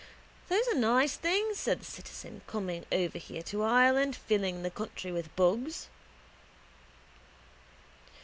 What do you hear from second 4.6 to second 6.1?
the country with bugs.